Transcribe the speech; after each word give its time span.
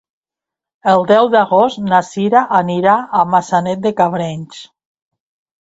El 0.93 1.05
deu 1.11 1.27
d'agost 1.35 1.83
na 1.91 1.99
Cira 2.09 2.43
anirà 2.63 2.97
a 3.21 3.29
Maçanet 3.35 3.87
de 3.87 3.93
Cabrenys. 4.01 4.65